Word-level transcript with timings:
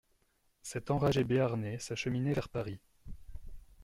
Cet 0.63 0.89
enragé 0.89 1.23
Béarnais 1.23 1.77
s'acheminait 1.77 2.33
vers 2.33 2.49
Paris. 2.49 2.79